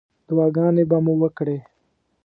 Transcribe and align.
دعاګانې 0.27 0.83
به 0.89 0.97
مو 1.05 1.13
وکړې. 1.21 1.57